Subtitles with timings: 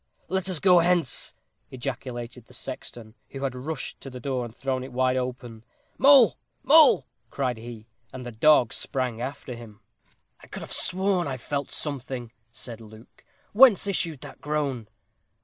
[0.29, 1.35] "Let us go hence,"
[1.69, 5.63] ejaculated the sexton, who had rushed to the door, and thrown it wide open.
[5.99, 6.39] "Mole!
[6.63, 9.79] Mole!" cried he, and the dog sprang after him.
[10.39, 14.87] "I could have sworn I felt something," said Luke; "whence issued that groan?"